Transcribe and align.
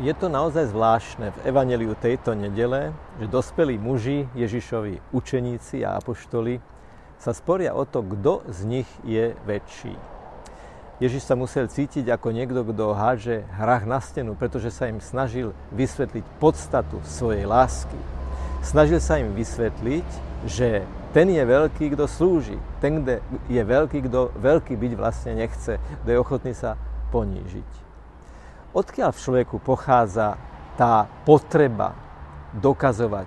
Je 0.00 0.16
to 0.16 0.32
naozaj 0.32 0.72
zvláštne 0.72 1.28
v 1.28 1.38
evaneliu 1.44 1.92
tejto 1.92 2.32
nedele, 2.32 2.96
že 3.20 3.28
dospelí 3.28 3.76
muži, 3.76 4.32
Ježišovi 4.32 5.12
učeníci 5.12 5.84
a 5.84 6.00
apoštoli 6.00 6.56
sa 7.20 7.36
sporia 7.36 7.76
o 7.76 7.84
to, 7.84 8.00
kto 8.00 8.40
z 8.48 8.60
nich 8.64 8.88
je 9.04 9.36
väčší. 9.44 9.92
Ježiš 11.04 11.28
sa 11.28 11.36
musel 11.36 11.68
cítiť 11.68 12.08
ako 12.16 12.32
niekto, 12.32 12.64
kto 12.64 12.96
háže 12.96 13.44
hrách 13.60 13.84
na 13.84 14.00
stenu, 14.00 14.32
pretože 14.40 14.72
sa 14.72 14.88
im 14.88 15.04
snažil 15.04 15.52
vysvetliť 15.76 16.24
podstatu 16.40 16.96
svojej 17.04 17.44
lásky. 17.44 18.00
Snažil 18.64 19.04
sa 19.04 19.20
im 19.20 19.36
vysvetliť, 19.36 20.08
že 20.48 20.80
ten 21.12 21.28
je 21.28 21.44
veľký, 21.44 21.92
kto 21.92 22.08
slúži. 22.08 22.56
Ten 22.80 23.04
je 23.52 23.62
veľký, 23.68 24.08
kto 24.08 24.32
veľký 24.32 24.80
byť 24.80 24.92
vlastne 24.96 25.36
nechce, 25.36 25.76
kto 25.76 26.08
je 26.08 26.16
ochotný 26.16 26.56
sa 26.56 26.80
ponížiť. 27.12 27.89
Odkiaľ 28.70 29.10
v 29.10 29.22
človeku 29.22 29.56
pochádza 29.58 30.38
tá 30.78 31.10
potreba 31.26 31.90
dokazovať 32.54 33.26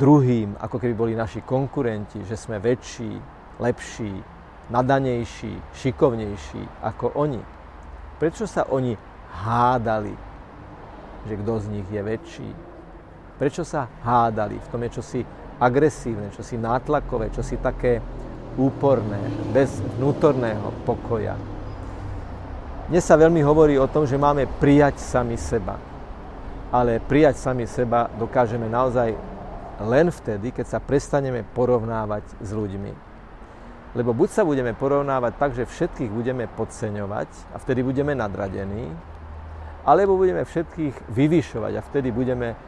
druhým, 0.00 0.56
ako 0.56 0.80
keby 0.80 0.94
boli 0.96 1.12
naši 1.12 1.44
konkurenti, 1.44 2.24
že 2.24 2.40
sme 2.40 2.56
väčší, 2.56 3.12
lepší, 3.60 4.12
nadanejší, 4.72 5.52
šikovnejší 5.76 6.64
ako 6.80 7.12
oni. 7.12 7.44
Prečo 8.16 8.48
sa 8.48 8.64
oni 8.72 8.96
hádali, 9.44 10.16
že 11.28 11.34
kto 11.36 11.52
z 11.60 11.66
nich 11.68 11.88
je 11.92 12.00
väčší? 12.00 12.50
Prečo 13.36 13.68
sa 13.68 13.84
hádali? 14.00 14.56
V 14.56 14.70
tom 14.72 14.80
je 14.80 14.96
čosi 14.96 15.20
agresívne, 15.60 16.32
čosi 16.32 16.56
nátlakové, 16.56 17.28
čosi 17.36 17.60
také 17.60 18.00
úporné, 18.56 19.20
bez 19.52 19.84
vnútorného 20.00 20.72
pokoja. 20.88 21.36
Dnes 22.90 23.06
sa 23.06 23.14
veľmi 23.14 23.38
hovorí 23.46 23.78
o 23.78 23.86
tom, 23.86 24.10
že 24.10 24.18
máme 24.18 24.50
prijať 24.58 24.98
sami 24.98 25.38
seba. 25.38 25.78
Ale 26.74 26.98
prijať 26.98 27.38
sami 27.38 27.62
seba 27.70 28.10
dokážeme 28.18 28.66
naozaj 28.66 29.14
len 29.86 30.10
vtedy, 30.10 30.50
keď 30.50 30.66
sa 30.66 30.78
prestaneme 30.82 31.46
porovnávať 31.46 32.26
s 32.42 32.50
ľuďmi. 32.50 32.92
Lebo 33.94 34.10
buď 34.10 34.28
sa 34.34 34.42
budeme 34.42 34.74
porovnávať 34.74 35.32
tak, 35.38 35.50
že 35.54 35.68
všetkých 35.68 36.10
budeme 36.10 36.50
podceňovať 36.50 37.54
a 37.54 37.56
vtedy 37.62 37.86
budeme 37.86 38.18
nadradení, 38.18 38.90
alebo 39.86 40.18
budeme 40.18 40.42
všetkých 40.42 41.12
vyvyšovať 41.12 41.72
a 41.78 41.86
vtedy 41.86 42.10
budeme 42.10 42.58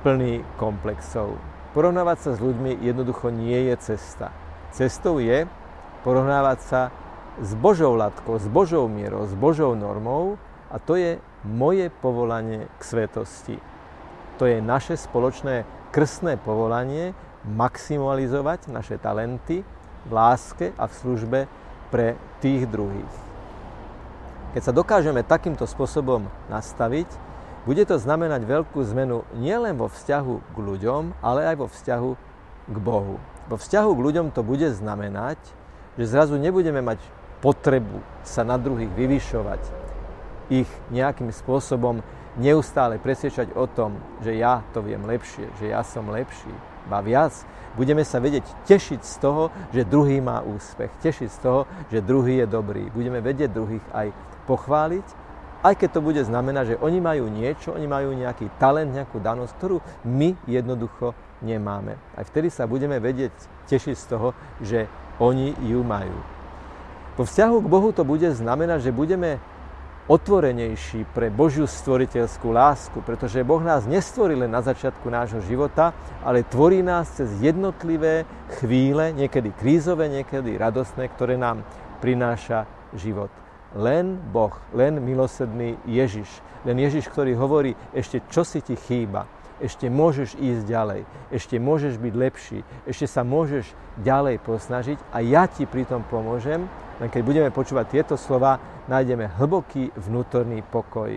plní 0.00 0.40
komplexov. 0.56 1.36
Porovnávať 1.76 2.18
sa 2.18 2.30
s 2.32 2.40
ľuďmi 2.40 2.80
jednoducho 2.80 3.28
nie 3.28 3.68
je 3.68 3.92
cesta. 3.92 4.32
Cestou 4.72 5.20
je 5.20 5.44
porovnávať 6.00 6.58
sa 6.64 6.80
s 7.40 7.56
Božou 7.56 7.96
latkou, 7.96 8.36
s 8.36 8.44
Božou 8.44 8.84
mierou, 8.84 9.24
s 9.24 9.32
Božou 9.32 9.72
normou 9.72 10.36
a 10.68 10.76
to 10.76 11.00
je 11.00 11.16
moje 11.40 11.88
povolanie 12.04 12.68
k 12.76 12.82
svetosti. 12.84 13.56
To 14.36 14.44
je 14.44 14.60
naše 14.60 15.00
spoločné 15.00 15.64
krstné 15.88 16.36
povolanie 16.36 17.16
maximalizovať 17.48 18.68
naše 18.68 19.00
talenty 19.00 19.64
v 20.04 20.10
láske 20.12 20.76
a 20.76 20.84
v 20.84 20.96
službe 21.00 21.38
pre 21.88 22.20
tých 22.44 22.68
druhých. 22.68 23.14
Keď 24.52 24.62
sa 24.62 24.76
dokážeme 24.76 25.24
takýmto 25.24 25.64
spôsobom 25.64 26.28
nastaviť, 26.52 27.08
bude 27.64 27.84
to 27.84 27.96
znamenať 28.00 28.44
veľkú 28.44 28.80
zmenu 28.92 29.24
nielen 29.36 29.76
vo 29.76 29.88
vzťahu 29.88 30.34
k 30.52 30.56
ľuďom, 30.56 31.16
ale 31.24 31.44
aj 31.48 31.56
vo 31.60 31.66
vzťahu 31.68 32.10
k 32.68 32.76
Bohu. 32.80 33.16
Vo 33.48 33.56
vzťahu 33.56 33.90
k 33.92 34.04
ľuďom 34.04 34.26
to 34.32 34.40
bude 34.40 34.64
znamenať, 34.72 35.40
že 35.96 36.08
zrazu 36.08 36.40
nebudeme 36.40 36.80
mať 36.80 37.00
potrebu 37.40 38.04
sa 38.22 38.44
na 38.44 38.60
druhých 38.60 38.92
vyvyšovať, 38.92 39.62
ich 40.50 40.68
nejakým 40.90 41.30
spôsobom 41.30 42.02
neustále 42.38 42.98
presviečať 42.98 43.54
o 43.54 43.66
tom, 43.66 43.98
že 44.22 44.38
ja 44.38 44.62
to 44.70 44.82
viem 44.82 45.02
lepšie, 45.02 45.50
že 45.58 45.70
ja 45.70 45.82
som 45.82 46.10
lepší, 46.10 46.52
ba 46.86 47.02
viac, 47.02 47.34
budeme 47.74 48.02
sa 48.02 48.18
vedieť 48.18 48.46
tešiť 48.66 49.00
z 49.02 49.14
toho, 49.22 49.50
že 49.70 49.86
druhý 49.86 50.18
má 50.18 50.42
úspech, 50.42 50.90
tešiť 51.02 51.28
z 51.30 51.38
toho, 51.38 51.60
že 51.90 52.02
druhý 52.02 52.42
je 52.42 52.46
dobrý. 52.50 52.90
Budeme 52.90 53.22
vedieť 53.22 53.50
druhých 53.50 53.84
aj 53.94 54.10
pochváliť, 54.46 55.06
aj 55.60 55.74
keď 55.76 55.88
to 55.92 56.00
bude 56.00 56.22
znamenať, 56.24 56.64
že 56.74 56.80
oni 56.80 56.98
majú 57.04 57.28
niečo, 57.28 57.76
oni 57.76 57.84
majú 57.84 58.16
nejaký 58.16 58.48
talent, 58.56 58.96
nejakú 58.96 59.20
danosť, 59.20 59.52
ktorú 59.60 59.76
my 60.08 60.34
jednoducho 60.48 61.12
nemáme. 61.44 62.00
Aj 62.16 62.24
vtedy 62.24 62.48
sa 62.48 62.64
budeme 62.64 62.96
vedieť 62.96 63.32
tešiť 63.68 63.96
z 63.96 64.06
toho, 64.08 64.28
že 64.64 64.88
oni 65.20 65.52
ju 65.60 65.84
majú. 65.84 66.39
Vo 67.20 67.28
vzťahu 67.28 67.56
k 67.60 67.68
Bohu 67.68 67.92
to 67.92 68.00
bude 68.00 68.32
znamenať, 68.32 68.88
že 68.88 68.96
budeme 68.96 69.36
otvorenejší 70.08 71.04
pre 71.12 71.28
Božiu 71.28 71.68
stvoriteľskú 71.68 72.48
lásku, 72.48 72.96
pretože 73.04 73.44
Boh 73.44 73.60
nás 73.60 73.84
nestvorí 73.84 74.32
len 74.32 74.48
na 74.48 74.64
začiatku 74.64 75.04
nášho 75.04 75.44
života, 75.44 75.92
ale 76.24 76.48
tvorí 76.48 76.80
nás 76.80 77.12
cez 77.12 77.28
jednotlivé 77.44 78.24
chvíle, 78.56 79.12
niekedy 79.12 79.52
krízové, 79.52 80.08
niekedy 80.08 80.56
radostné, 80.56 81.12
ktoré 81.12 81.36
nám 81.36 81.60
prináša 82.00 82.64
život. 82.96 83.28
Len 83.76 84.16
Boh, 84.16 84.56
len 84.72 84.96
milosrdný 85.04 85.76
Ježiš, 85.84 86.40
len 86.64 86.80
Ježiš, 86.80 87.04
ktorý 87.12 87.36
hovorí 87.36 87.76
ešte, 87.92 88.24
čo 88.32 88.48
si 88.48 88.64
ti 88.64 88.80
chýba, 88.80 89.28
ešte 89.60 89.92
môžeš 89.92 90.40
ísť 90.40 90.62
ďalej, 90.64 91.04
ešte 91.28 91.60
môžeš 91.60 92.00
byť 92.00 92.14
lepší, 92.16 92.64
ešte 92.88 93.04
sa 93.04 93.28
môžeš 93.28 93.68
ďalej 94.00 94.40
posnažiť 94.40 94.96
a 95.12 95.20
ja 95.20 95.44
ti 95.44 95.68
pri 95.68 95.84
tom 95.84 96.00
pomôžem, 96.08 96.64
len 97.00 97.08
keď 97.08 97.22
budeme 97.24 97.50
počúvať 97.50 97.86
tieto 97.88 98.14
slova, 98.20 98.60
nájdeme 98.84 99.40
hlboký 99.40 99.88
vnútorný 99.96 100.60
pokoj. 100.60 101.16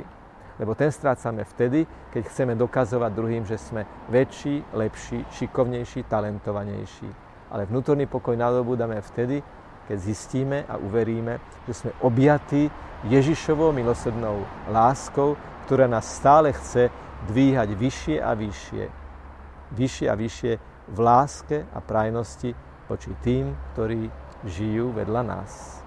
Lebo 0.55 0.71
ten 0.79 0.93
strácame 0.95 1.43
vtedy, 1.43 1.83
keď 2.13 2.23
chceme 2.29 2.53
dokazovať 2.55 3.11
druhým, 3.11 3.43
že 3.43 3.59
sme 3.59 3.83
väčší, 4.07 4.63
lepší, 4.71 5.27
šikovnejší, 5.35 6.07
talentovanejší. 6.07 7.09
Ale 7.51 7.67
vnútorný 7.67 8.07
pokoj 8.07 8.37
nadobúdame 8.39 9.03
vtedy, 9.03 9.43
keď 9.83 9.97
zistíme 9.99 10.63
a 10.63 10.79
uveríme, 10.79 11.43
že 11.67 11.73
sme 11.75 11.91
objatí 11.99 12.71
Ježišovou 13.03 13.75
milosrdnou 13.75 14.47
láskou, 14.71 15.35
ktorá 15.67 15.91
nás 15.91 16.07
stále 16.07 16.55
chce 16.55 16.87
dvíhať 17.27 17.75
vyššie 17.75 18.17
a 18.23 18.31
vyššie. 18.31 18.85
Vyššie 19.75 20.07
a 20.07 20.15
vyššie 20.15 20.53
v 20.87 20.97
láske 21.03 21.67
a 21.75 21.79
prajnosti 21.83 22.55
voči 22.87 23.11
tým, 23.19 23.51
ktorí 23.73 24.22
Gil 24.45 24.91
Berlanás. 24.91 25.82